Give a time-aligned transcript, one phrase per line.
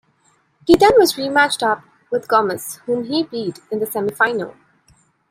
[0.65, 4.55] He then was re-matched up with Gomez, whom he beat, in the semi-final.